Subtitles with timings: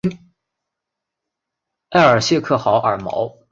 [1.89, 3.37] 埃尔谢克豪尔毛。